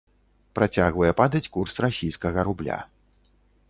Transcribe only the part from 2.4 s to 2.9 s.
рубля.